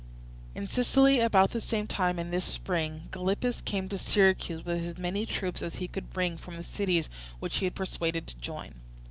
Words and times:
In 0.55 0.65
Sicily, 0.65 1.19
about 1.19 1.51
the 1.51 1.61
same 1.61 1.85
time 1.85 2.17
in 2.17 2.31
this 2.31 2.43
spring, 2.43 3.07
Gylippus 3.11 3.61
came 3.63 3.87
to 3.89 3.99
Syracuse 3.99 4.65
with 4.65 4.83
as 4.83 4.97
many 4.97 5.27
troops 5.27 5.61
as 5.61 5.75
he 5.75 5.87
could 5.87 6.09
bring 6.11 6.37
from 6.37 6.55
the 6.55 6.63
cities 6.63 7.07
which 7.39 7.57
he 7.57 7.65
had 7.67 7.75
persuaded 7.75 8.25
to 8.25 8.37
join. 8.37 8.73